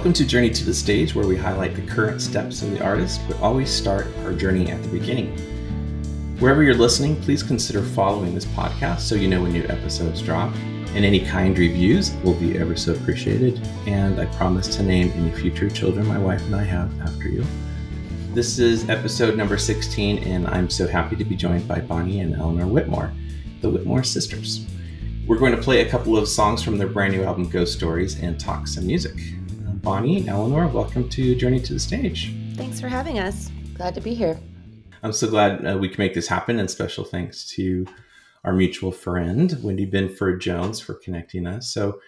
[0.00, 3.20] Welcome to Journey to the Stage, where we highlight the current steps of the artist,
[3.28, 5.36] but always start our journey at the beginning.
[6.38, 10.54] Wherever you're listening, please consider following this podcast so you know when new episodes drop.
[10.94, 13.60] And any kind reviews will be ever so appreciated.
[13.86, 17.44] And I promise to name any future children my wife and I have after you.
[18.32, 22.34] This is episode number 16, and I'm so happy to be joined by Bonnie and
[22.34, 23.12] Eleanor Whitmore,
[23.60, 24.64] the Whitmore sisters.
[25.26, 28.18] We're going to play a couple of songs from their brand new album, Ghost Stories,
[28.18, 29.14] and talk some music.
[29.82, 32.34] Bonnie, Eleanor, welcome to Journey to the Stage.
[32.54, 33.50] Thanks for having us.
[33.72, 34.38] Glad to be here.
[35.02, 37.86] I'm so glad uh, we can make this happen, and special thanks to
[38.44, 41.72] our mutual friend, Wendy Binford Jones, for connecting us.
[41.72, 41.98] So,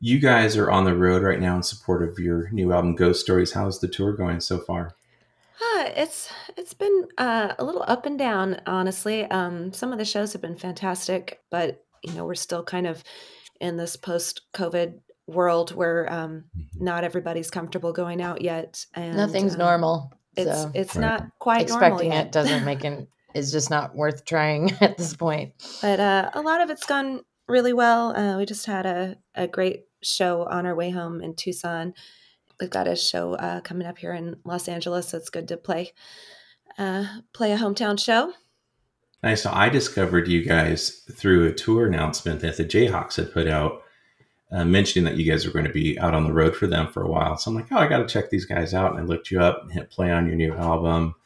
[0.00, 3.20] you guys are on the road right now in support of your new album, Ghost
[3.20, 3.52] Stories.
[3.52, 4.96] How's the tour going so far?
[5.60, 9.24] Uh, it's it's been uh, a little up and down, honestly.
[9.26, 13.04] Um, some of the shows have been fantastic, but you know we're still kind of
[13.60, 16.84] in this post-COVID world where um, mm-hmm.
[16.84, 20.12] not everybody's comfortable going out yet, and nothing's um, normal.
[20.36, 20.70] It's so.
[20.74, 21.02] it's right.
[21.02, 25.14] not quite expecting it doesn't make it, it is just not worth trying at this
[25.14, 25.52] point.
[25.80, 28.16] But uh, a lot of it's gone really well.
[28.16, 31.94] Uh, we just had a a great show on our way home in Tucson.
[32.60, 35.56] We've got a show uh, coming up here in Los Angeles, so it's good to
[35.56, 35.92] play
[36.78, 38.32] uh, play a hometown show.
[39.22, 39.42] Nice.
[39.42, 43.83] So I discovered you guys through a tour announcement that the Jayhawks had put out
[44.54, 46.86] uh, mentioning that you guys are going to be out on the road for them
[46.86, 47.36] for a while.
[47.36, 48.92] So I'm like, oh, I got to check these guys out.
[48.92, 51.16] And I looked you up and hit play on your new album.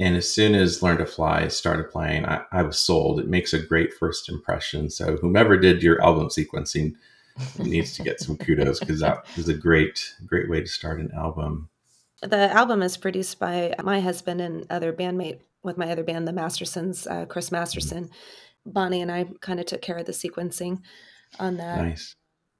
[0.00, 3.20] And as soon as Learn to Fly started playing, I, I was sold.
[3.20, 4.90] It makes a great first impression.
[4.90, 6.94] So whomever did your album sequencing
[7.58, 11.12] needs to get some kudos because that was a great, great way to start an
[11.16, 11.68] album.
[12.22, 16.32] The album is produced by my husband and other bandmate with my other band, the
[16.32, 18.10] Mastersons, uh, Chris Masterson.
[18.66, 20.80] Bonnie and I kind of took care of the sequencing
[21.38, 21.84] on that.
[21.84, 22.16] Nice.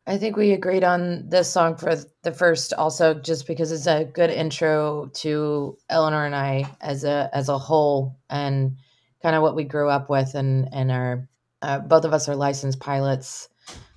[0.08, 4.06] I think we agreed on this song for the first also just because it's a
[4.06, 8.78] good intro to Eleanor and I as a as a whole and
[9.22, 11.28] kind of what we grew up with and and our
[11.60, 13.50] uh, both of us are licensed pilots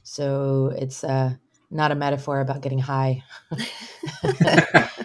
[0.03, 1.33] so it's uh,
[1.69, 3.23] not a metaphor about getting high.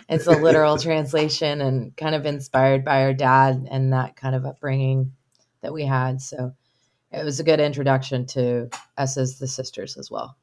[0.08, 4.46] It's a literal translation and kind of inspired by our dad and that kind of
[4.46, 5.12] upbringing
[5.62, 6.52] that we had so
[7.10, 10.36] it was a good introduction to us as the sisters as well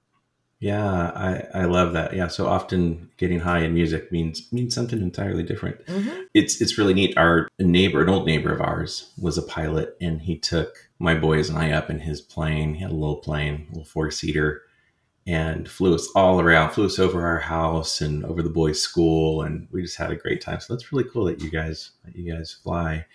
[0.64, 2.16] yeah, I, I love that.
[2.16, 5.86] Yeah, so often getting high in music means means something entirely different.
[5.88, 6.22] Mm-hmm.
[6.34, 7.18] It's it's really neat.
[7.18, 11.50] Our neighbor, an old neighbor of ours, was a pilot, and he took my boys
[11.50, 12.76] and I up in his plane.
[12.76, 14.62] He had a little plane, a little four seater,
[15.28, 16.72] and flew us all around.
[16.72, 20.16] Flew us over our house and over the boys' school, and we just had a
[20.16, 20.62] great time.
[20.62, 23.06] So that's really cool that you guys that you guys fly.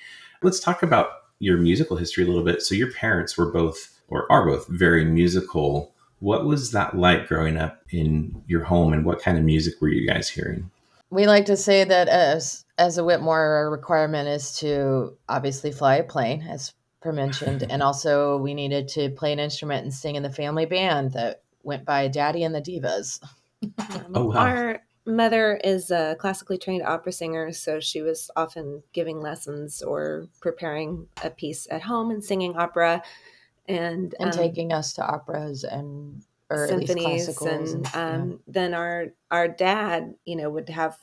[0.43, 2.61] Let's talk about your musical history a little bit.
[2.61, 7.57] So your parents were both or are both very musical what was that like growing
[7.57, 10.71] up in your home and what kind of music were you guys hearing?
[11.11, 16.05] We like to say that as as a Whitmore requirement is to obviously fly a
[16.05, 20.23] plane, as per mentioned, and also we needed to play an instrument and sing in
[20.23, 23.21] the family band that went by Daddy and the Divas.
[23.63, 24.37] Um, oh, wow.
[24.37, 30.29] Our mother is a classically trained opera singer, so she was often giving lessons or
[30.41, 33.03] preparing a piece at home and singing opera
[33.69, 38.37] and and um, taking us to operas and or symphonies and, and um, yeah.
[38.47, 40.97] then our our dad you know would have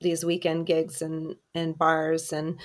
[0.00, 2.58] these weekend gigs and and bars and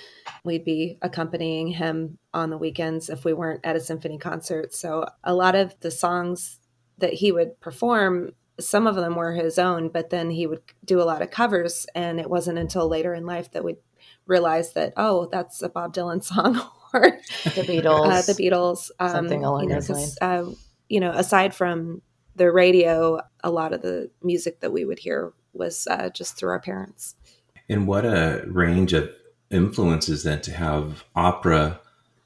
[0.43, 5.05] we'd be accompanying him on the weekends if we weren't at a symphony concert so
[5.23, 6.59] a lot of the songs
[6.97, 11.01] that he would perform some of them were his own but then he would do
[11.01, 13.75] a lot of covers and it wasn't until later in life that we
[14.27, 16.61] realized that oh that's a bob dylan song
[17.43, 20.17] the Beatles, uh, the Beatles, um, something along you know, those lines.
[20.21, 20.45] Uh,
[20.89, 22.01] you know, aside from
[22.35, 26.49] the radio, a lot of the music that we would hear was uh, just through
[26.49, 27.15] our parents.
[27.69, 29.09] And what a range of
[29.49, 31.79] influences then to have opera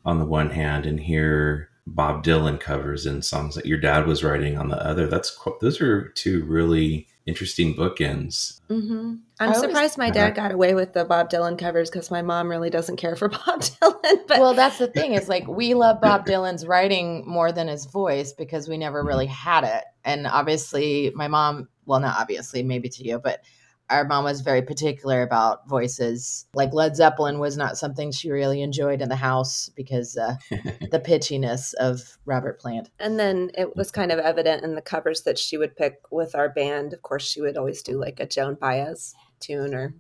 [0.06, 4.24] on the one hand and hear Bob Dylan covers and songs that your dad was
[4.24, 5.08] writing on the other.
[5.08, 8.60] That's those are two really interesting bookends.
[8.70, 9.16] Mm-hmm.
[9.40, 12.70] I'm surprised my dad got away with the Bob Dylan covers because my mom really
[12.70, 14.28] doesn't care for Bob Dylan.
[14.28, 17.86] But well, that's the thing is like we love Bob Dylan's writing more than his
[17.86, 19.86] voice because we never really had it.
[20.04, 23.42] And obviously, my mom, well, not obviously, maybe to you, but
[23.90, 26.46] our mom was very particular about voices.
[26.54, 31.02] Like Led Zeppelin was not something she really enjoyed in the house because uh, the
[31.04, 32.90] pitchiness of Robert Plant.
[33.00, 36.36] And then it was kind of evident in the covers that she would pick with
[36.36, 36.94] our band.
[36.94, 39.96] Of course, she would always do like a Joan Baez tune or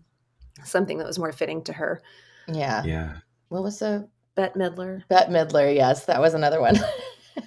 [0.63, 2.01] something that was more fitting to her.
[2.47, 2.83] Yeah.
[2.83, 3.18] Yeah.
[3.50, 5.03] What was the Bette Midler?
[5.07, 6.75] Bette Midler, yes, that was another one.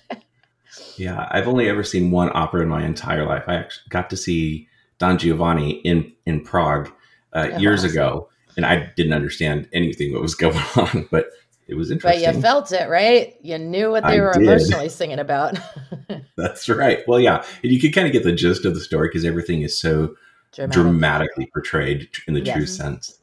[0.96, 3.44] yeah, I've only ever seen one opera in my entire life.
[3.46, 4.68] I actually got to see
[5.02, 6.88] Don Giovanni in in Prague
[7.32, 11.26] uh, years ago, and I didn't understand anything what was going on, but
[11.66, 12.24] it was interesting.
[12.24, 13.36] But you felt it, right?
[13.42, 14.42] You knew what they I were did.
[14.42, 15.58] emotionally singing about.
[16.36, 17.00] That's right.
[17.08, 19.62] Well, yeah, and you could kind of get the gist of the story because everything
[19.62, 20.14] is so
[20.52, 20.72] Dramatic.
[20.72, 22.56] dramatically portrayed in the yes.
[22.56, 23.18] true sense.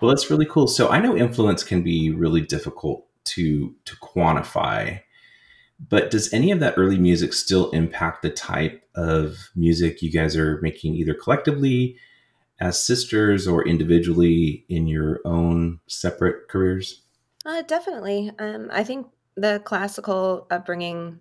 [0.00, 0.66] Well, that's really cool.
[0.66, 5.02] So I know influence can be really difficult to to quantify,
[5.78, 10.36] but does any of that early music still impact the type of music you guys
[10.36, 11.96] are making, either collectively
[12.60, 17.02] as sisters or individually in your own separate careers?
[17.46, 18.32] Uh, definitely.
[18.38, 21.20] Um, I think the classical upbringing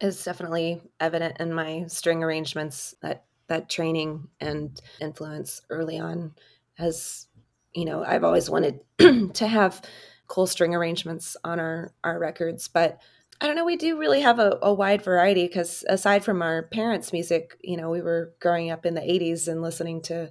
[0.00, 2.94] is definitely evident in my string arrangements.
[3.00, 6.34] That that training and influence early on
[6.74, 7.26] has,
[7.74, 9.80] you know, I've always wanted to have
[10.26, 13.00] cool string arrangements on our our records, but
[13.40, 13.64] I don't know.
[13.64, 17.76] We do really have a, a wide variety because aside from our parents' music, you
[17.76, 20.30] know, we were growing up in the '80s and listening to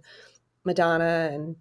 [0.63, 1.55] Madonna and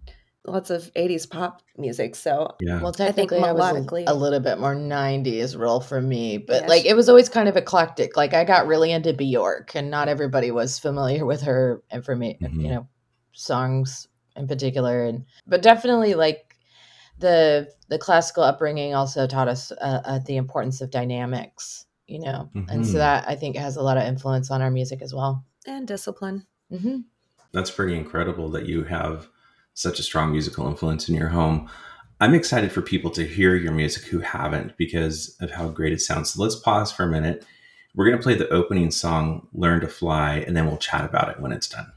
[0.47, 2.15] lots of 80s pop music.
[2.15, 2.81] So yeah.
[2.81, 6.61] Well, technically, I, I was a, a, little bit more 90s role for me, but
[6.61, 6.69] yes.
[6.69, 8.15] like it was always kind of eclectic.
[8.15, 12.61] Like I got really into Bjork, and not everybody was familiar with her information, mm-hmm.
[12.61, 12.87] you know,
[13.33, 15.05] songs in particular.
[15.05, 16.44] And but definitely like
[17.19, 22.49] the the classical upbringing also taught us uh, uh, the importance of dynamics, you know,
[22.55, 22.69] mm-hmm.
[22.69, 22.99] and so mm-hmm.
[22.99, 26.45] that I think has a lot of influence on our music as well and discipline.
[26.71, 26.99] Mm-hmm.
[27.51, 29.27] That's pretty incredible that you have
[29.73, 31.69] such a strong musical influence in your home.
[32.19, 36.01] I'm excited for people to hear your music who haven't because of how great it
[36.01, 36.33] sounds.
[36.33, 37.45] So let's pause for a minute.
[37.93, 41.29] We're going to play the opening song, Learn to Fly, and then we'll chat about
[41.29, 41.91] it when it's done.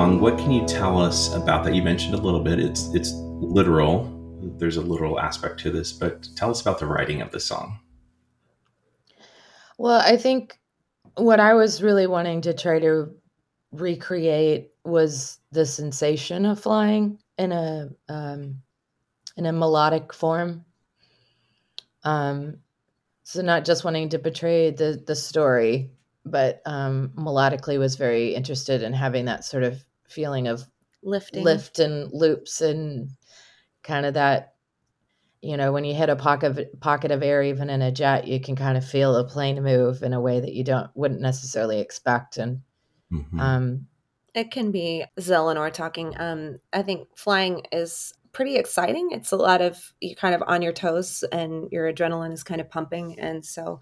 [0.00, 0.18] Song.
[0.18, 1.74] What can you tell us about that?
[1.74, 2.58] You mentioned a little bit.
[2.58, 3.12] It's it's
[3.58, 4.08] literal.
[4.58, 7.78] There's a literal aspect to this, but tell us about the writing of the song.
[9.76, 10.58] Well, I think
[11.16, 13.14] what I was really wanting to try to
[13.72, 18.62] recreate was the sensation of flying in a um,
[19.36, 20.64] in a melodic form.
[22.04, 22.56] Um,
[23.24, 25.90] so not just wanting to portray the the story,
[26.24, 30.64] but um, melodically was very interested in having that sort of feeling of
[31.02, 31.44] Lifting.
[31.44, 33.10] lift and loops and
[33.82, 34.54] kind of that
[35.40, 38.26] you know when you hit a pocket of, pocket of air even in a jet
[38.26, 41.20] you can kind of feel a plane move in a way that you don't wouldn't
[41.22, 42.60] necessarily expect and
[43.10, 43.40] Mhm.
[43.40, 43.86] um
[44.34, 46.14] It can be Zelenor talking.
[46.20, 49.08] Um, I think flying is pretty exciting.
[49.10, 52.60] It's a lot of you're kind of on your toes and your adrenaline is kind
[52.60, 53.18] of pumping.
[53.18, 53.80] And so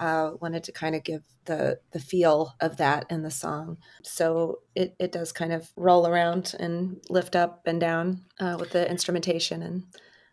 [0.00, 3.78] uh wanted to kind of give the the feel of that in the song.
[4.02, 8.70] So it, it does kind of roll around and lift up and down uh, with
[8.70, 9.84] the instrumentation and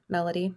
[0.09, 0.55] melody.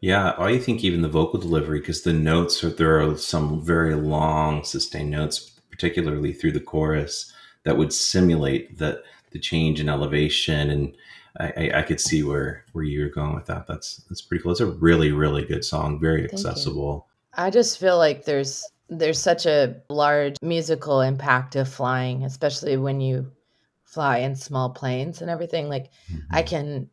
[0.00, 3.94] Yeah, I think even the vocal delivery, because the notes are there are some very
[3.94, 5.38] long sustained notes,
[5.70, 7.32] particularly through the chorus,
[7.64, 9.02] that would simulate the
[9.32, 10.96] the change in elevation, and
[11.38, 13.66] I, I, could see where where you're going with that.
[13.66, 14.52] That's that's pretty cool.
[14.52, 16.28] It's a really really good song, very you.
[16.32, 17.08] accessible.
[17.36, 23.00] I just feel like there's there's such a large musical impact of flying especially when
[23.00, 23.32] you
[23.84, 25.90] fly in small planes and everything like
[26.30, 26.46] I Mhm.
[26.46, 26.90] can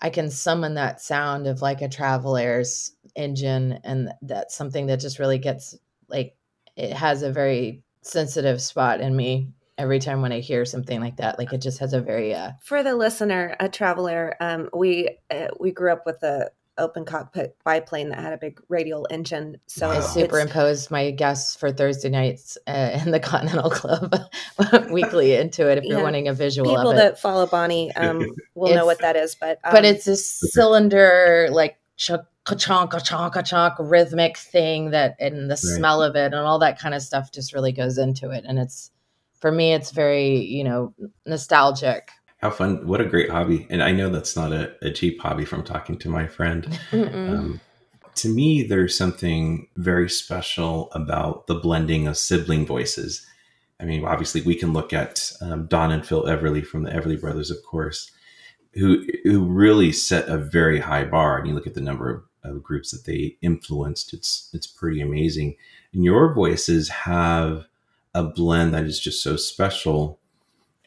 [0.00, 5.00] I can summon that sound of like a Travel Air's engine and that's something that
[5.00, 6.36] just really gets like
[6.76, 11.16] it has a very sensitive spot in me every time when I hear something like
[11.16, 14.68] that like it just has a very uh For the listener, a Travel Air, um,
[14.74, 19.06] we uh, we grew up with a open cockpit biplane that had a big radial
[19.10, 19.56] engine.
[19.66, 19.98] So Wow.
[19.98, 24.14] I superimposed my guests for Thursday nights uh, in the Continental Club
[24.90, 26.02] weekly into it if you're Yeah.
[26.04, 27.00] wanting a visual people of it.
[27.00, 29.34] that follow Bonnie um, will know what that is.
[29.34, 35.50] But um, but it's a cylinder like chunk chonk chonk chonk rhythmic thing that and
[35.50, 38.44] the smell of it and all that kind of stuff just really goes into it
[38.46, 38.90] and it's
[39.40, 40.92] for me it's very you know
[41.24, 42.10] nostalgic
[42.44, 42.86] How fun!
[42.86, 45.96] What a great hobby, and I know that's not a, a cheap hobby from talking
[45.96, 46.78] to my friend.
[46.92, 47.58] Um,
[48.16, 53.26] to me, there's something very special about the blending of sibling voices.
[53.80, 57.18] I mean, obviously, we can look at um, Don and Phil Everly from the Everly
[57.18, 58.10] Brothers, of course,
[58.74, 61.38] who who really set a very high bar.
[61.38, 65.00] And you look at the number of, of groups that they influenced; it's it's pretty
[65.00, 65.56] amazing.
[65.94, 67.64] And your voices have
[68.12, 70.20] a blend that is just so special.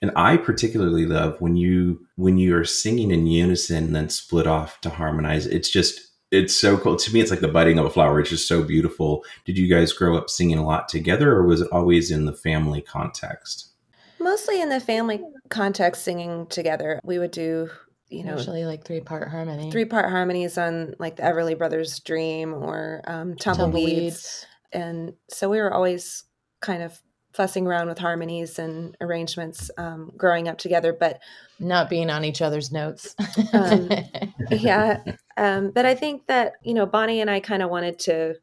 [0.02, 4.46] And I particularly love when you when you are singing in unison and then split
[4.46, 5.48] off to harmonize.
[5.48, 6.98] It's just it's so cool.
[6.98, 8.20] To me, it's like the budding of a flower.
[8.20, 9.24] It's just so beautiful.
[9.46, 12.34] Did you guys grow up singing a lot together, or was it always in the
[12.34, 13.72] family context?
[14.20, 17.00] mostly in the family context, singing together.
[17.04, 17.70] We would do,
[18.10, 22.00] you know, usually like three part harmony three part harmonies on like the Everly Brothers'
[22.00, 24.46] Dream or um, Tumbleweeds.
[24.72, 26.24] And so we were always
[26.62, 27.00] kind of
[27.38, 30.92] fussing around with harmonies and arrangements um, growing up together.
[30.92, 31.22] But
[31.60, 33.16] not being on each other's notes
[33.54, 33.90] Um,
[34.52, 35.02] yeah
[35.38, 38.36] um, but i think that you know bonnie and i kind of wanted to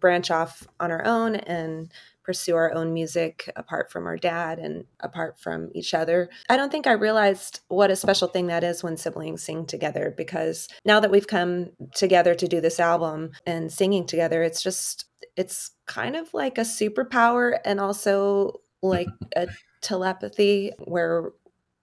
[0.00, 1.90] branch off on our own and
[2.26, 6.28] pursue our own music apart from our dad and apart from each other.
[6.48, 10.12] I don't think i realized what a special thing that is when siblings sing together
[10.16, 15.04] because now that we've come together to do this album and singing together it's just
[15.36, 19.46] it's kind of like a superpower and also like a
[19.80, 21.30] telepathy where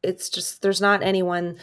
[0.04, 1.56] it's just there's not anyone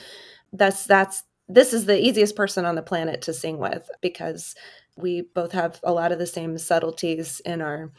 [0.53, 4.55] that's that's this is the easiest person on the planet to sing with because
[4.97, 7.91] we both have a lot of the same subtleties in our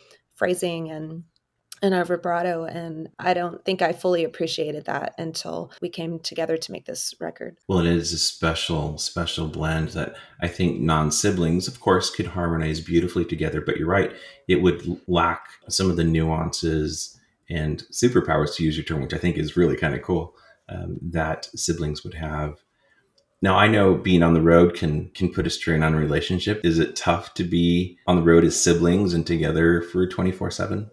[0.41, 1.24] phrasing and
[1.83, 6.57] and our vibrato and i don't think i fully appreciated that until we came together
[6.57, 11.12] to make this record Well, it is a special, special blend that I think non
[11.12, 13.62] siblings, of course, could harmonize beautifully together.
[13.62, 14.12] But you're right,
[14.48, 17.19] it would lack some of the nuances
[17.50, 20.33] and superpowers, to use your term, which I think is really kind of cool,
[20.69, 22.63] um, that siblings would have.
[23.43, 26.62] Now, I know being on the road can can put a strain on a relationship.
[26.63, 30.89] Is it tough to be on the road as siblings and together for 24 7?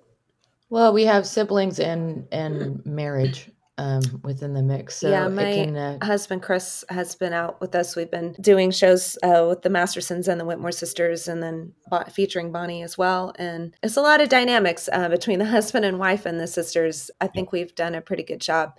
[0.70, 4.96] well we have siblings and and marriage um within the mix.
[4.96, 7.94] So Yeah, it my can, uh, husband chris has been out with us.
[7.96, 12.04] We've been doing shows uh, with the mastersons and the whitmore sisters and then Bo-
[12.10, 13.32] featuring bonnie as well.
[13.38, 17.10] And it's a lot of dynamics uh, between the husband and wife and the sisters.
[17.20, 18.76] I think we've done a pretty good job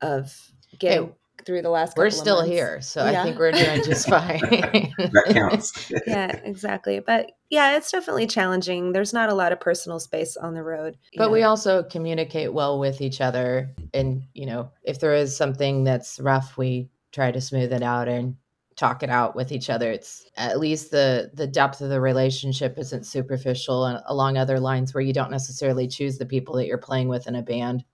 [0.00, 0.36] of
[0.78, 1.96] getting through the last.
[1.96, 2.50] We're still months.
[2.50, 3.20] here, so yeah.
[3.20, 4.40] I think we're doing just fine.
[4.40, 5.92] that counts.
[6.06, 7.00] yeah, exactly.
[7.00, 8.92] But yeah, it's definitely challenging.
[8.92, 10.96] There's not a lot of personal space on the road.
[11.16, 11.32] But know.
[11.32, 16.20] we also communicate well with each other, and you know, if there is something that's
[16.20, 18.36] rough, we try to smooth it out and
[18.76, 22.78] talk it out with each other it's at least the the depth of the relationship
[22.78, 26.78] isn't superficial and along other lines where you don't necessarily choose the people that you're
[26.78, 27.84] playing with in a band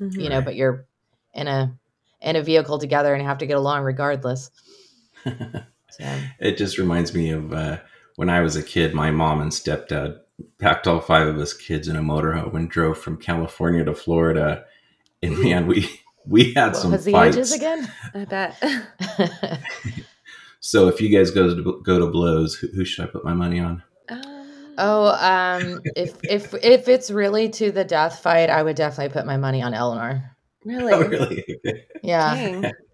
[0.00, 0.20] mm-hmm.
[0.20, 0.86] you know but you're
[1.34, 1.76] in a
[2.24, 4.50] in a vehicle together and have to get along regardless
[5.24, 6.18] so.
[6.40, 7.78] it just reminds me of uh,
[8.16, 10.18] when i was a kid my mom and stepdad
[10.58, 14.64] packed all five of us kids in a motorhome and drove from california to florida
[15.22, 15.88] and man we
[16.26, 17.36] we had what some was fights.
[17.36, 19.60] the ages again i bet
[20.60, 23.34] so if you guys go to go to blows who, who should i put my
[23.34, 23.82] money on
[24.76, 29.26] Oh, um, if if if it's really to the death fight, I would definitely put
[29.26, 30.33] my money on Eleanor.
[30.64, 30.92] Really?
[30.92, 31.44] Oh, really?
[32.02, 32.70] Yeah.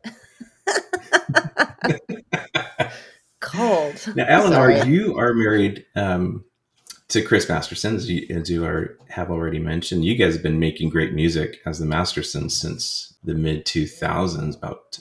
[3.41, 4.07] Cold.
[4.15, 4.93] Now, Eleanor, Sorry.
[4.93, 6.45] you are married um,
[7.09, 10.05] to Chris Masterson, as you, as you are, have already mentioned.
[10.05, 14.99] You guys have been making great music as the Mastersons since the mid 2000s, about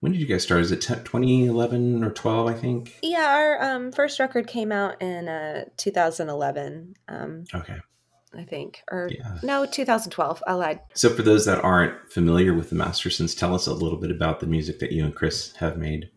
[0.00, 0.62] when did you guys start?
[0.62, 2.98] Is it 2011 or 12, I think?
[3.02, 6.94] Yeah, our um, first record came out in uh, 2011.
[7.08, 7.76] Um, okay.
[8.36, 9.38] I think, or yeah.
[9.42, 10.42] no, 2012.
[10.46, 10.80] I lied.
[10.94, 14.40] So, for those that aren't familiar with the Mastersons, tell us a little bit about
[14.40, 16.10] the music that you and Chris have made.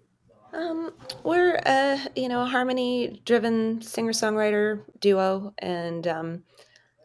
[0.53, 0.93] Um,
[1.23, 6.43] we're a you know a harmony-driven singer-songwriter duo, and um,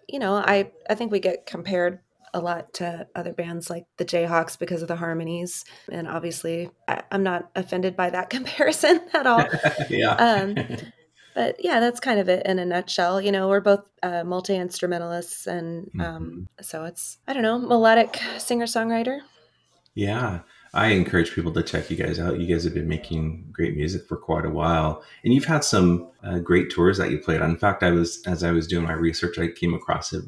[0.09, 2.00] you know I I think we get compared
[2.33, 5.64] a lot to other bands like the Jayhawks because of the harmonies.
[5.90, 9.44] And obviously, I, am not offended by that comparison at all.
[9.90, 10.14] yeah.
[10.14, 10.57] Um,
[11.35, 13.21] but yeah, that's kind of it in a nutshell.
[13.21, 16.43] You know, we're both uh, multi instrumentalists, and um, mm-hmm.
[16.62, 19.21] so it's I don't know melodic singer songwriter.
[19.95, 20.40] Yeah,
[20.73, 22.38] I encourage people to check you guys out.
[22.38, 26.09] You guys have been making great music for quite a while, and you've had some
[26.23, 27.51] uh, great tours that you played on.
[27.51, 30.23] In fact, I was as I was doing my research, I came across a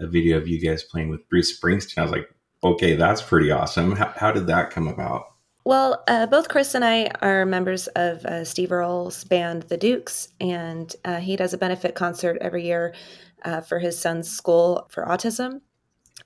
[0.00, 1.98] a video of you guys playing with Bruce Springsteen.
[1.98, 2.28] I was like,
[2.62, 3.96] okay, that's pretty awesome.
[3.96, 5.26] How, how did that come about?
[5.68, 10.28] Well, uh, both Chris and I are members of uh, Steve Earle's band, The Dukes,
[10.40, 12.94] and uh, he does a benefit concert every year
[13.44, 15.60] uh, for his son's school for autism.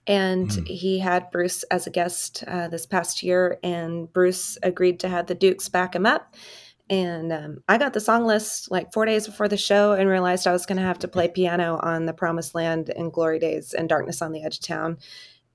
[0.07, 0.69] And mm.
[0.69, 5.27] he had Bruce as a guest uh, this past year, and Bruce agreed to have
[5.27, 6.37] the Dukes back him up.
[6.89, 10.47] And um, I got the song list like four days before the show and realized
[10.47, 13.73] I was going to have to play piano on The Promised Land and Glory Days
[13.73, 14.99] and Darkness on the Edge of Town.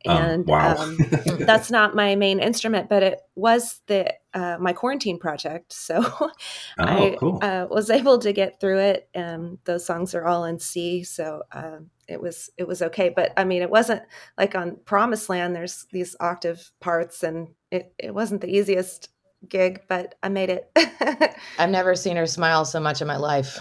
[0.06, 0.76] Oh, and wow.
[0.78, 0.98] um,
[1.40, 5.74] that's not my main instrument, but it was the uh, my quarantine project.
[5.74, 6.32] So oh,
[6.78, 7.40] I cool.
[7.42, 9.10] uh, was able to get through it.
[9.14, 13.10] And those songs are all in C, so uh, it was it was okay.
[13.10, 14.04] But I mean, it wasn't
[14.38, 15.56] like on Promised Land.
[15.56, 19.10] There's these octave parts, and it it wasn't the easiest
[19.48, 20.72] gig, but I made it.
[21.60, 23.60] I've never seen her smile so much in my life.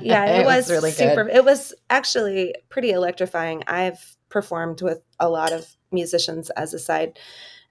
[0.00, 1.24] yeah, it, it was, was, really super.
[1.24, 1.36] Good.
[1.36, 3.62] It was actually pretty electrifying.
[3.66, 7.18] I've performed with a lot of musicians as a side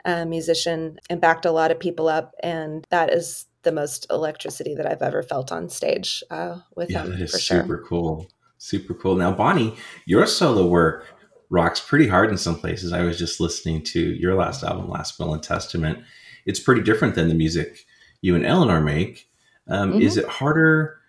[0.05, 4.73] uh, musician and backed a lot of people up, and that is the most electricity
[4.75, 6.95] that I've ever felt on stage uh, with them.
[6.95, 7.19] yeah, him.
[7.19, 7.85] That is super sure.
[7.85, 8.27] cool.
[8.57, 9.15] Super cool.
[9.15, 11.13] Now, Bonnie, your solo work
[11.49, 12.93] rocks pretty hard in some places.
[12.93, 16.03] I was just listening to your last album, Last Will and Testament
[16.45, 17.85] it's pretty different than the music
[18.21, 19.29] you and Eleanor make.
[19.67, 20.01] Um, mm-hmm.
[20.01, 20.99] Is it harder?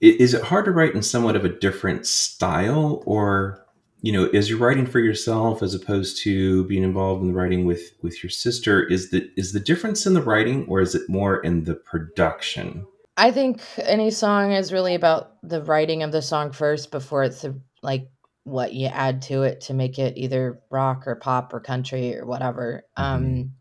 [0.00, 3.64] Is it hard to write in somewhat of a different style, or
[4.06, 7.64] you know, is you're writing for yourself as opposed to being involved in the writing
[7.64, 8.84] with with your sister?
[8.84, 12.86] Is the is the difference in the writing, or is it more in the production?
[13.16, 17.42] I think any song is really about the writing of the song first before it's
[17.42, 18.08] the, like
[18.44, 22.26] what you add to it to make it either rock or pop or country or
[22.26, 22.84] whatever.
[22.96, 23.24] Mm-hmm.
[23.24, 23.52] Um,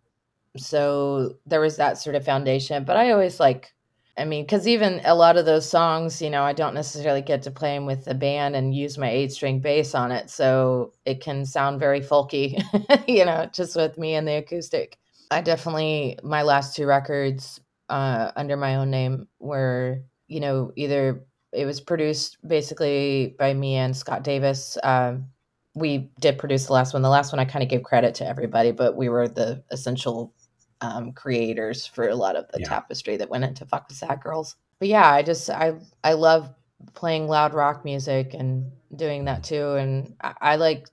[0.58, 3.74] so there was that sort of foundation but i always like
[4.18, 7.42] i mean because even a lot of those songs you know i don't necessarily get
[7.42, 10.94] to play them with the band and use my eight string bass on it so
[11.06, 12.62] it can sound very folky
[13.08, 14.98] you know just with me and the acoustic
[15.32, 21.24] i definitely my last two records uh, under my own name were you know either
[21.54, 25.28] it was produced basically by me and scott davis um,
[25.76, 27.02] we did produce the last one.
[27.02, 30.34] The last one I kind of gave credit to everybody, but we were the essential
[30.86, 32.68] um, creators for a lot of the yeah.
[32.68, 34.56] tapestry that went into Fuck the Sad Girls.
[34.80, 36.54] But yeah, I just I I love
[36.94, 39.72] playing loud rock music and doing that too.
[39.72, 40.88] And I, I like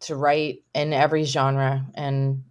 [0.00, 2.44] to write in every genre and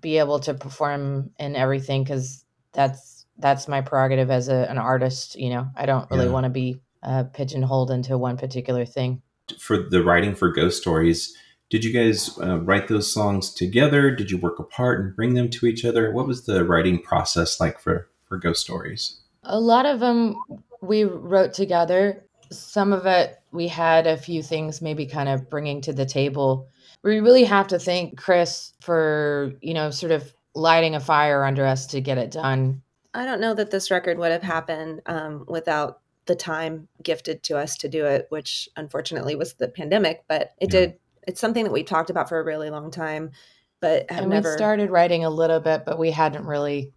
[0.00, 5.36] be able to perform in everything because that's that's my prerogative as a, an artist.
[5.36, 6.32] You know, I don't really yeah.
[6.32, 9.22] want to be uh, pigeonholed into one particular thing.
[9.58, 11.36] For the writing for Ghost Stories,
[11.68, 14.10] Did you guys uh, write those songs together?
[14.10, 16.12] Did you work apart and bring them to each other?
[16.12, 19.20] What was the writing process like for for Ghost Stories?
[19.44, 20.36] A lot of them
[20.80, 22.22] we wrote together.
[22.50, 26.68] Some of it we had a few things maybe kind of bringing to the table.
[27.02, 31.64] We really have to thank Chris for, you know, sort of lighting a fire under
[31.64, 32.82] us to get it done.
[33.14, 37.56] I don't know that this record would have happened um, without the time gifted to
[37.56, 40.80] us to do it, which unfortunately was the pandemic, but it yeah.
[40.80, 40.98] did.
[41.26, 43.32] It's something that we talked about for a really long time,
[43.80, 46.92] but and never we started writing a little bit, but we hadn't really,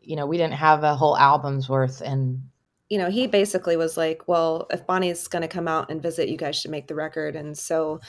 [0.00, 2.00] you know, we didn't have a whole album's worth.
[2.00, 2.48] And
[2.88, 6.28] you know, he basically was like, "Well, if Bonnie's going to come out and visit,
[6.28, 8.00] you guys should make the record." And so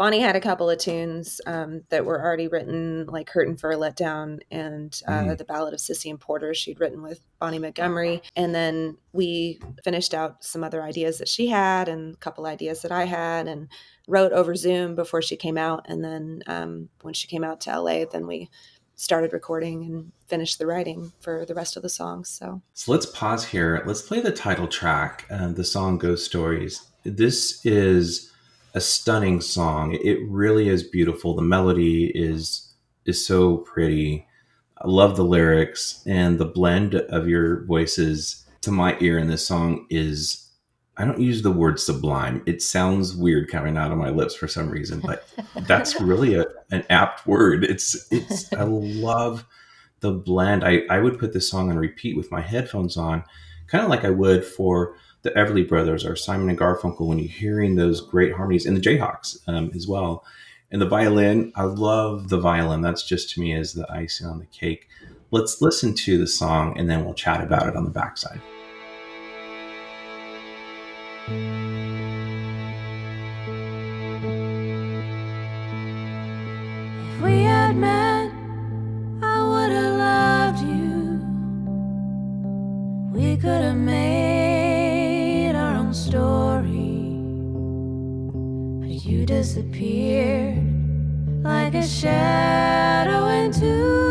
[0.00, 3.76] Bonnie had a couple of tunes um, that were already written, like "Hurtin' for a
[3.76, 5.36] Letdown" and uh, mm.
[5.36, 10.14] "The Ballad of Sissy and Porter." She'd written with Bonnie Montgomery, and then we finished
[10.14, 13.68] out some other ideas that she had, and a couple ideas that I had, and
[14.08, 15.84] wrote over Zoom before she came out.
[15.86, 18.48] And then um, when she came out to LA, then we
[18.96, 22.30] started recording and finished the writing for the rest of the songs.
[22.30, 23.82] So, so let's pause here.
[23.84, 28.29] Let's play the title track, uh, the song "Ghost Stories." This is
[28.74, 29.94] a stunning song.
[29.94, 31.34] It really is beautiful.
[31.34, 32.72] The melody is
[33.04, 34.26] is so pretty.
[34.78, 39.46] I love the lyrics and the blend of your voices to my ear in this
[39.46, 40.46] song is
[40.96, 42.42] I don't use the word sublime.
[42.44, 45.26] It sounds weird coming out of my lips for some reason, but
[45.66, 47.64] that's really a, an apt word.
[47.64, 49.46] It's it's I love
[50.00, 50.64] the blend.
[50.64, 53.24] I, I would put this song on repeat with my headphones on,
[53.66, 57.28] kind of like I would for the Everly Brothers or Simon and Garfunkel when you're
[57.28, 60.24] hearing those great harmonies and the Jayhawks um, as well.
[60.70, 62.80] And the violin, I love the violin.
[62.80, 64.88] That's just to me is the icing on the cake.
[65.30, 68.40] Let's listen to the song and then we'll chat about it on the backside.
[77.14, 78.32] If we had met,
[79.22, 81.20] I would have loved you.
[83.12, 84.39] We could have made
[86.10, 87.14] story.
[88.80, 90.58] But you disappeared
[91.44, 94.09] like a shadow into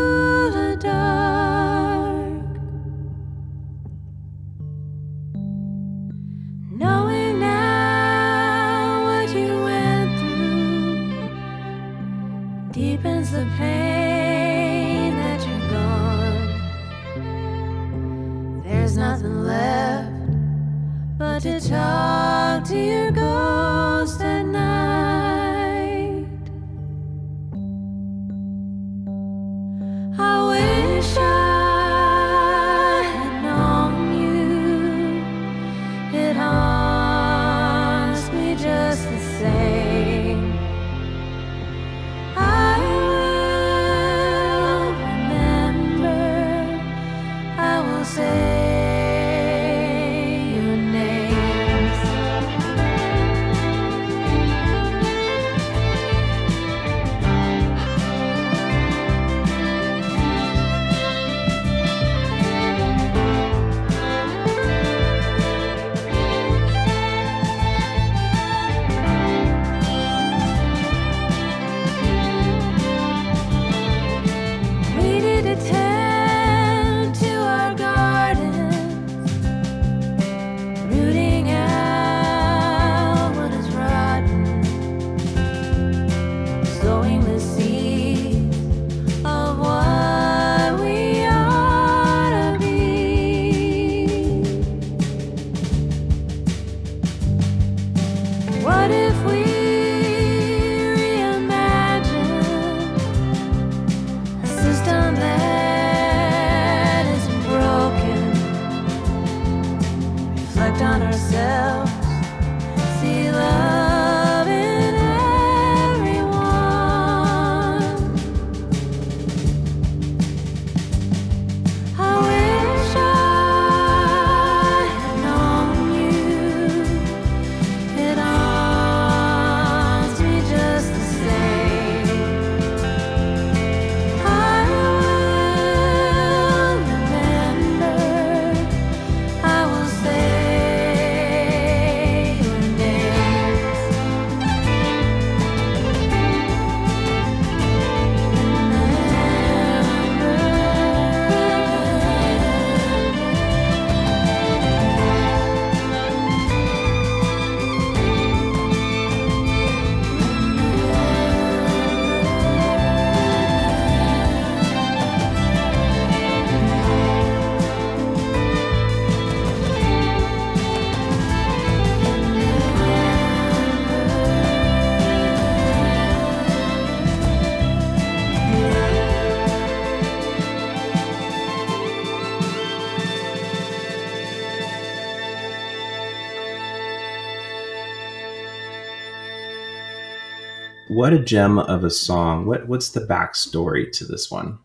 [191.00, 192.44] what a gem of a song.
[192.44, 194.58] What what's the backstory to this one?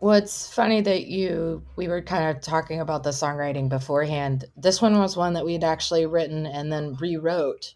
[0.00, 4.46] Well, it's funny that you we were kind of talking about the songwriting beforehand.
[4.56, 7.74] This one was one that we'd actually written and then rewrote,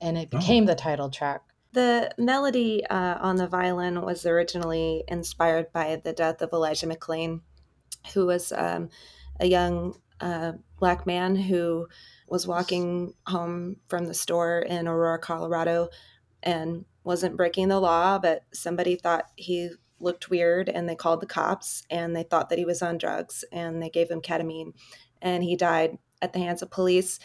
[0.00, 0.38] and it Oh.
[0.38, 1.42] became the title track.
[1.72, 7.42] The melody uh, on the violin was originally inspired by the death of Elijah McClain,
[8.12, 8.88] who was um,
[9.38, 11.86] a young uh, black man who
[12.26, 15.90] was walking home from the store in Aurora, Colorado,
[16.42, 21.26] and wasn't breaking the law, but somebody thought he looked weird and they called the
[21.26, 24.72] cops and they thought that he was on drugs and they gave him ketamine
[25.20, 27.18] and he died at the hands of police.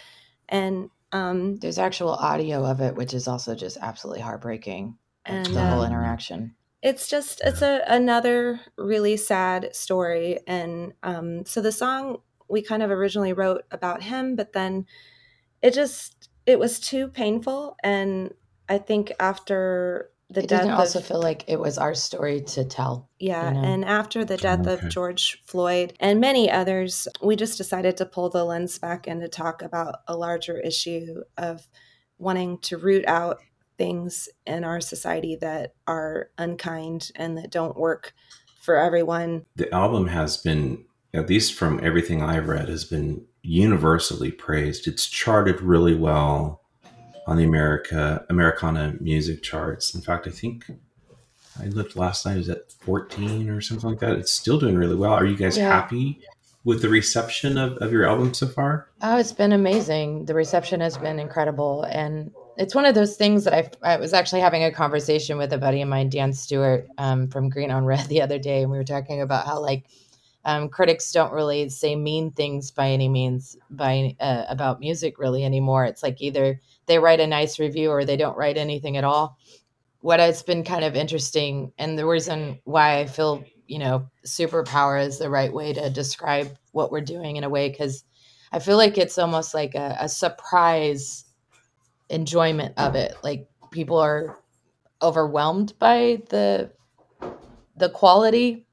[0.49, 4.97] And um, There's actual audio of it, which is also just absolutely heartbreaking.
[5.25, 6.55] And, the whole um, interaction.
[6.83, 12.83] it's just it's a another really sad story and um so the song we kind
[12.83, 14.85] of originally wrote about him but then
[15.63, 18.35] it just it was too painful and
[18.69, 22.41] i think after the it death didn't also of feel like it was our story
[22.41, 23.09] to tell.
[23.19, 23.63] yeah you know?
[23.67, 24.85] and after the death Okay.
[24.85, 29.21] of george floyd and many others we just decided to pull the lens back and
[29.21, 31.67] to talk about a larger issue of
[32.17, 33.39] wanting to root out
[33.77, 38.13] things in our society that are unkind and that don't work
[38.61, 44.31] for everyone The album has been, at least from everything I've read, has been universally
[44.31, 44.87] praised.
[44.87, 46.61] It's charted really well
[47.27, 49.95] on the America Americana music charts.
[49.95, 50.65] In fact, I think
[51.59, 52.35] I looked last night.
[52.35, 54.13] It was at 14 or something like that.
[54.17, 55.13] It's still doing really well.
[55.13, 55.69] Are you guys Yeah.
[55.69, 56.19] happy
[56.63, 58.89] with the reception of, of your album so far?
[59.01, 60.25] Oh, it's been amazing.
[60.25, 61.83] The reception has been incredible.
[61.83, 65.53] And it's one of those things that I, I was actually having a conversation with
[65.53, 68.61] a buddy of mine, Dan Stuart um, from Green on Red, the other day.
[68.63, 69.85] And we were talking about how, like,
[70.43, 75.43] um, critics don't really say mean things by any means by uh, about music really
[75.43, 75.85] anymore.
[75.85, 79.37] It's like either they write a nice review or they don't write anything at all.
[79.99, 85.03] What has been kind of interesting, and the reason why I feel you know superpower
[85.03, 88.03] is the right way to describe what we're doing in a way, because
[88.51, 91.25] I feel like it's almost like a, a surprise
[92.09, 93.15] enjoyment of it.
[93.23, 94.37] Like people are
[95.01, 96.71] overwhelmed by the
[97.75, 98.67] the quality.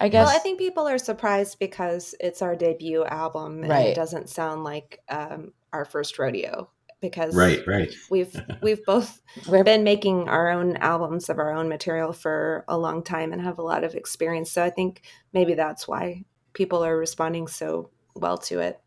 [0.00, 0.26] I guess.
[0.26, 3.88] Well, I think people are surprised because it's our debut album and Right.
[3.88, 7.94] it doesn't sound like um, our first rodeo because Right, right.
[8.10, 12.78] we've we've both we're been making our own albums of our own material for a
[12.78, 14.50] long time and have a lot of experience.
[14.50, 18.80] So I think maybe that's why people are responding so well to it.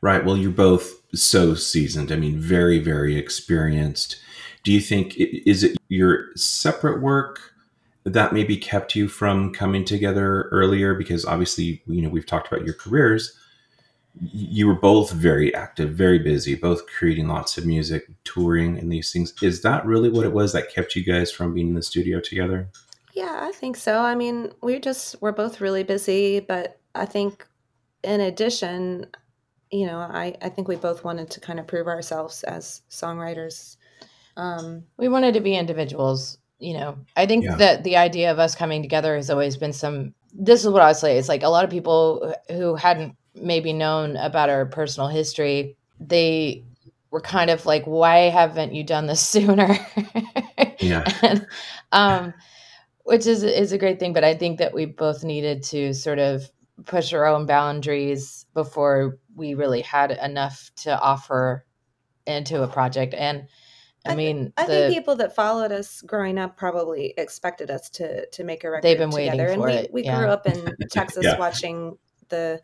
[0.00, 0.24] Right.
[0.24, 2.12] Well, you're both so seasoned.
[2.12, 4.20] I mean, very, very experienced.
[4.62, 7.54] Do you think is it your separate work
[8.04, 10.94] that maybe kept you from coming together earlier?
[10.94, 13.36] Because obviously, you know, we've talked about your careers.
[14.20, 18.90] Y- You were both very active, very busy, both creating lots of music, touring, and
[18.92, 19.32] these things.
[19.42, 22.20] Is that really what it was that kept you guys from being in the studio
[22.20, 22.68] together?
[23.14, 24.00] Yeah, I think so.
[24.02, 27.46] I mean, we're just we're both really busy, but I think
[28.04, 29.06] in addition,
[29.70, 33.76] you know, I I think we both wanted to kind of prove ourselves as songwriters.
[34.36, 37.56] Um, we wanted to be individuals you know i think Yeah.
[37.56, 40.88] that the idea of us coming together has always been some this is what i
[40.88, 45.08] would say it's like a lot of people who hadn't maybe known about our personal
[45.08, 46.64] history they
[47.10, 49.76] were kind of like why haven't you done this sooner
[50.80, 51.04] Yeah.
[51.22, 51.46] and,
[51.92, 52.34] um
[53.04, 56.18] which is is a great thing but i think that we both needed to sort
[56.18, 56.50] of
[56.86, 61.64] push our own boundaries before we really had enough to offer
[62.26, 63.46] into a project and
[64.06, 67.90] i, I mean I the- think people that followed us growing up probably expected us
[67.90, 69.48] to to make a record They've been waiting together.
[69.48, 70.18] for and we, it, we yeah.
[70.18, 71.38] grew up in Texas Yeah.
[71.38, 72.60] watching the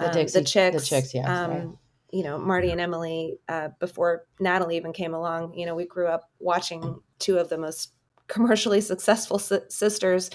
[0.00, 1.68] The um, Dixie- the the chicks, Chicks, yeah, um, right.
[2.12, 5.54] you know Marty and Emily uh, before Natalie even came along.
[5.54, 7.92] You know, we grew up watching two of the most
[8.28, 10.30] commercially successful si- sisters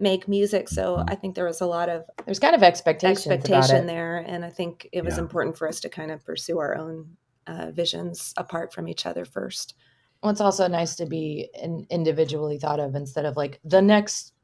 [0.00, 0.68] make music.
[0.68, 4.18] So I think there was a lot of there's kind of expectations about expectation there,
[4.18, 5.22] and I think it was Yeah.
[5.22, 7.16] important for us to kind of pursue our own
[7.46, 9.74] uh, visions apart from each other first.
[10.22, 14.34] Well, it's also nice to be in, individually thought of instead of like the next,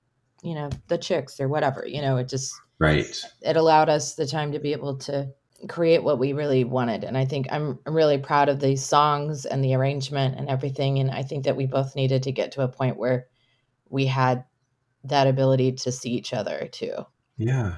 [0.43, 1.85] you know, the chicks or whatever.
[1.87, 3.25] You know, it just Right.
[3.43, 5.29] it allowed us the time to be able to
[5.69, 7.05] create what we really wanted.
[7.05, 10.99] And I think I'm, really proud of the songs and the arrangement and everything.
[10.99, 13.27] And I think that we both needed to get to a point where
[13.89, 14.45] we had
[15.05, 16.95] that ability to see each other too.
[17.37, 17.77] Yeah.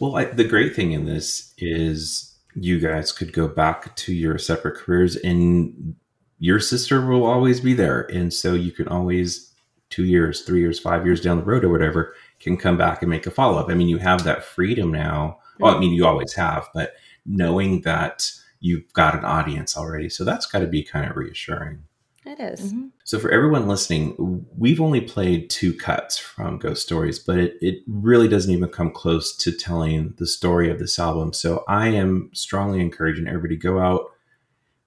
[0.00, 4.38] Well, I, the great thing in this is you guys could go back to your
[4.38, 5.94] separate careers and
[6.38, 8.02] your sister will always be there.
[8.12, 9.54] And so you can always,
[9.88, 13.10] two years, three years, five years down the road or whatever, can come back and
[13.10, 13.70] make a follow up.
[13.70, 15.38] I mean, you have that freedom now.
[15.58, 16.94] Well, I mean, you always have, but
[17.24, 20.08] knowing that you've got an audience already.
[20.08, 21.84] So that's got to be kind of reassuring.
[22.26, 22.72] It is.
[22.72, 22.90] Mhm.
[23.04, 27.82] So, for everyone listening, we've only played two cuts from Ghost Stories, but it, it
[27.86, 31.32] really doesn't even come close to telling the story of this album.
[31.32, 34.10] So, I am strongly encouraging everybody to go out,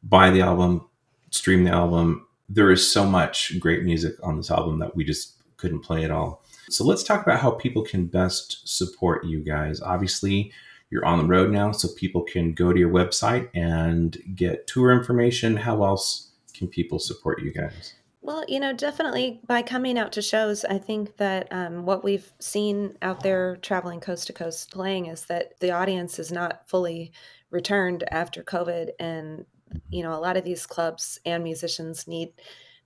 [0.03, 0.89] buy the album,
[1.31, 2.27] stream the album.
[2.49, 6.11] There is so much great music on this album that we just couldn't play it
[6.11, 6.43] all.
[6.69, 9.81] So, let's talk about how people can best support you guys.
[9.81, 10.51] Obviously,
[10.89, 14.91] you're on the road now, so people can go to your website and get tour
[14.91, 15.57] information.
[15.57, 17.93] How else can people support you guys?
[18.21, 22.31] Well, you know, definitely by coming out to shows, I think that um, what we've
[22.39, 27.13] seen out there traveling coast to coast playing is that the audience is not fully
[27.49, 29.45] returned after COVID, and
[29.89, 32.33] you know, a lot of these clubs and musicians need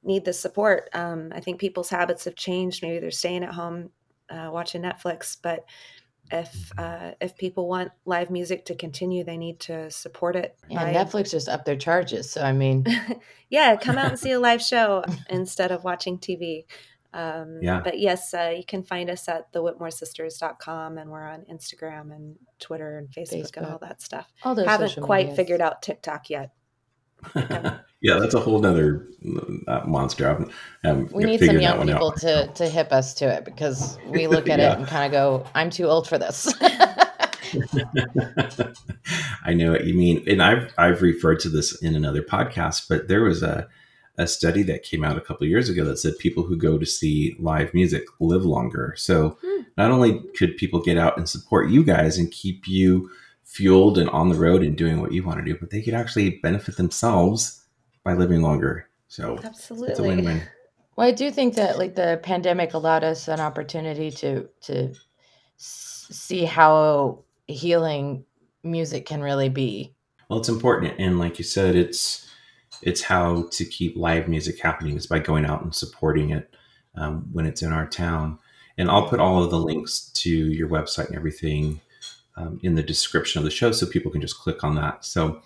[0.04, 0.90] need the support.
[0.94, 2.82] Um, I think people's habits have changed.
[2.84, 3.90] Maybe they're staying at home
[4.30, 5.66] uh, watching Netflix, but
[6.32, 10.56] if uh, if people want live music to continue, they need to support it.
[10.70, 12.32] Yeah, by- Netflix just upped their charges.
[12.32, 12.86] So I mean,
[13.50, 16.64] yeah, come out and see a live show instead of watching TV.
[17.14, 17.82] Um, Yeah.
[17.84, 22.98] But yes, uh, you can find us at thewhitmoresisters.com and we're on Instagram and Twitter
[22.98, 24.32] and Facebook, and all that stuff.
[24.44, 25.36] all those Haven't quite medias.
[25.38, 26.52] figured out TikTok yet.
[27.36, 29.08] yeah, that's a whole nother
[29.68, 30.26] uh, monster.
[30.26, 30.30] I
[30.88, 32.18] haven't We need some young people out.
[32.22, 34.74] to to hip us to it because we look at Yeah.
[34.74, 36.54] it and kind of go, "I'm too old for this."
[39.46, 43.08] I know what you mean, and I've I've referred to this in another podcast, but
[43.08, 43.68] there was a
[44.20, 46.78] a study that came out a couple of years ago that said people who go
[46.78, 48.94] to see live music live longer.
[48.96, 49.62] So Hmm.
[49.76, 53.10] not only could people get out and support you guys and keep you
[53.44, 55.94] fueled and on the road and doing what you want to do, but they could
[55.94, 57.64] actually benefit themselves
[58.04, 58.90] by living longer.
[59.08, 60.42] So absolutely, it's a win-win.
[60.96, 64.94] well, I do think that like the pandemic allowed us an opportunity to to
[65.58, 68.26] see how healing
[68.64, 69.94] music can really be.
[70.30, 72.28] Well, it's important, and like you said, it's
[72.82, 76.56] it's how to keep live music happening is by going out and supporting it
[76.96, 78.40] um, when it's in our town.
[78.78, 81.80] And I'll put all of the links to your website and everything
[82.36, 85.06] um, in the description of the show, so people can just click on that.
[85.06, 85.42] So,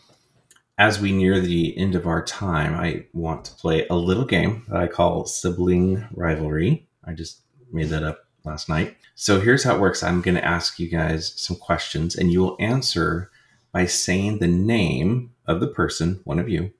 [0.78, 4.64] as we near the end of our time, I want to play a little game
[4.70, 6.88] that I call sibling rivalry.
[7.04, 8.96] I just made that up last night.
[9.16, 10.04] So here's how it works.
[10.04, 13.32] I'm going to ask you guys some questions, and you will answer
[13.72, 16.72] by saying the name of the person, one of you,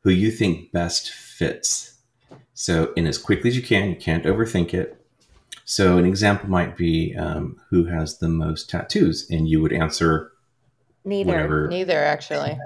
[0.00, 1.98] who you think best fits.
[2.54, 5.03] So, in as quickly as you can, you can't overthink it.
[5.66, 10.32] So, an example might be um, who has the most tattoos, and you would answer
[11.04, 11.30] Neither.
[11.32, 11.68] whatever.
[11.68, 12.58] Neither actually.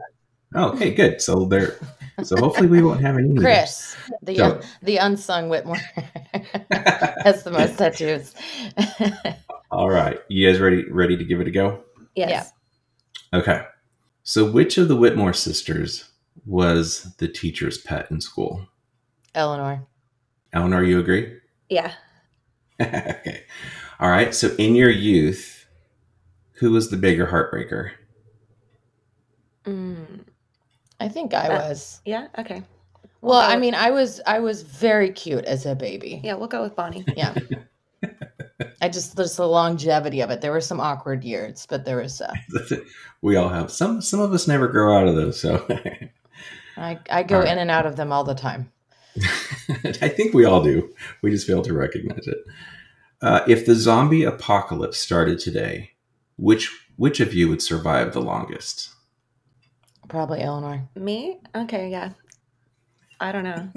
[0.55, 1.21] Oh, okay, good.
[1.21, 1.77] So there.
[2.25, 3.29] So hopefully we won't have any.
[3.29, 3.41] neithers.
[3.43, 5.77] Chris, the So- un- the unsung Whitmore,
[7.23, 8.35] has the most tattoos.
[9.71, 10.85] All right, you guys ready?
[10.91, 11.85] Ready to give it a go?
[12.17, 12.53] Yes.
[13.33, 13.63] Okay.
[14.25, 16.11] So, which of the Whitmore sisters
[16.47, 18.67] was the teacher's pet in school?
[19.35, 19.87] Eleanor.
[20.53, 21.39] Eleanor, you agree?
[21.69, 21.93] Yeah.
[22.83, 23.43] okay.
[24.01, 24.35] All right.
[24.35, 25.67] So, in your youth,
[26.53, 27.91] who was the bigger heartbreaker?
[29.65, 30.21] Mm,
[31.01, 32.01] I think I Uh, was.
[32.05, 32.29] yeah.
[32.39, 32.63] Okay.
[33.21, 36.21] Well, I go- mean, I was I was very cute as a baby.
[36.23, 37.05] Yeah, we'll go with Bonnie.
[37.17, 37.35] Yeah.
[38.81, 40.41] I just there's the longevity of it.
[40.41, 42.33] There were some awkward years, but there was uh,
[43.23, 44.01] we all have some.
[44.01, 45.41] Some of us never grow out of those.
[45.41, 45.67] So,
[46.77, 47.53] I I go All right.
[47.53, 48.71] in and out of them all the time.
[50.03, 50.93] I think we all do.
[51.23, 52.39] We just fail to recognize it.
[53.21, 55.91] Uh, if the zombie apocalypse started today,
[56.37, 58.91] which which of you would survive the longest?
[60.09, 60.89] Probably Eleanor.
[60.97, 61.39] Me?
[61.55, 61.91] Okay.
[61.91, 62.11] Yeah.
[63.21, 63.69] I don't know.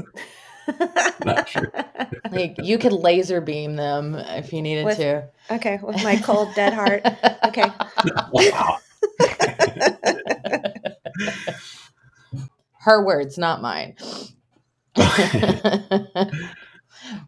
[1.26, 1.72] Not sure.
[2.32, 5.28] Like you could laser beam them if you needed With- to.
[5.50, 5.80] okay.
[5.84, 7.02] With my cold, dead heart.
[7.46, 7.66] Okay.
[8.32, 8.78] wow.
[12.80, 13.96] Her words, not mine.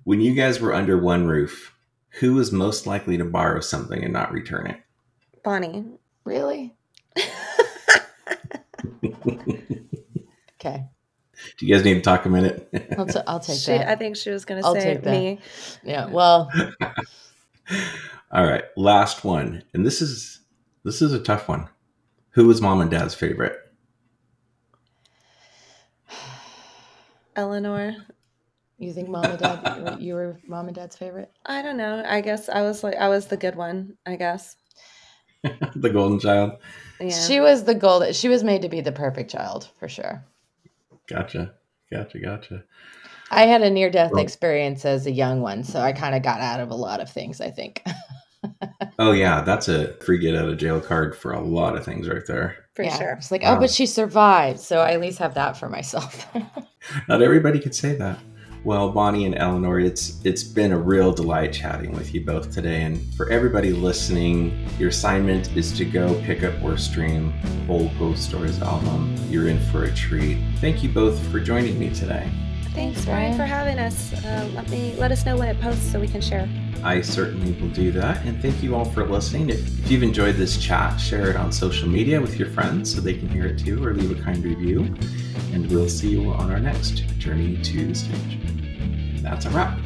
[0.03, 1.75] when you guys were under one roof,
[2.19, 4.77] who was most likely to borrow something and not return it?
[5.43, 5.85] Bonnie.
[6.23, 6.75] really?
[10.65, 10.85] Okay.
[11.57, 12.69] Do you guys need to talk a minute?
[12.97, 13.89] I'll, t- I'll take She, that.
[13.89, 15.39] I think she was going to say take me.
[15.83, 16.05] yeah.
[16.05, 16.49] Well,
[18.31, 20.39] All right, last one, and this is
[20.83, 21.67] this is a tough one.
[22.31, 23.57] Who was mom and dad's favorite?
[27.35, 27.95] Eleanor.
[28.77, 31.31] you think mom and dad you were mom and dad's favorite?
[31.45, 32.03] I don't know.
[32.05, 34.55] I guess I was like, I was the good one, I guess.
[35.75, 36.53] the golden child.
[36.99, 37.09] Yeah.
[37.09, 38.15] She was the gold.
[38.15, 40.23] She was made to be the perfect child for sure.
[41.07, 41.53] Gotcha,
[41.91, 42.63] gotcha, gotcha.
[43.29, 46.21] I had a near death Well- experience as a young one, so I kind of
[46.21, 47.41] got out of a lot of things.
[47.41, 47.83] I think.
[48.99, 52.07] Oh yeah, that's a free get out of jail card for a lot of things
[52.07, 52.57] right there.
[52.75, 52.97] for yeah.
[52.97, 53.11] sure.
[53.13, 53.51] It's like, Wow.
[53.51, 56.25] oh, um, but she survived, so I at least have that for myself.
[57.07, 58.19] Not everybody could say that.
[58.65, 62.83] Well, Bonnie and Eleanor, it's it's been a real delight chatting with you both today.
[62.83, 67.33] And for everybody listening, your assignment is to go pick up or stream
[67.67, 69.15] Old Ghost Stories album.
[69.29, 70.37] You're in for a treat.
[70.61, 72.29] Thank you both for joining me today.
[72.73, 74.13] Thanks, Brian, for having us.
[74.25, 76.49] Uh, let me let us know when it posts so we can share.
[76.83, 78.25] I certainly will do that.
[78.25, 79.49] And thank you all for listening.
[79.49, 82.99] If, if you've enjoyed this chat, share it on social media with your friends so
[82.99, 84.93] they can hear it too, or leave a kind review.
[85.53, 88.39] And we'll see you on our next journey to the stage.
[89.21, 89.79] That's a wrap.